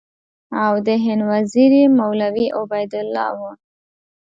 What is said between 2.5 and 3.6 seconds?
عبیدالله و.